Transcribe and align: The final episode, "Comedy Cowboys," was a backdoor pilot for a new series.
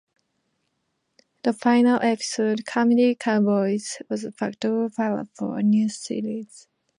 The 1.43 1.53
final 1.53 1.99
episode, 2.01 2.65
"Comedy 2.65 3.13
Cowboys," 3.13 3.99
was 4.09 4.23
a 4.23 4.31
backdoor 4.31 4.89
pilot 4.89 5.27
for 5.35 5.59
a 5.59 5.61
new 5.61 5.89
series. 5.89 6.67